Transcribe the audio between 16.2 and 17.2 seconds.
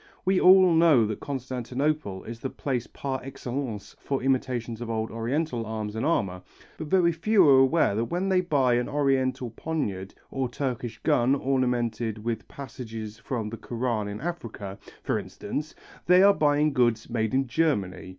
are buying goods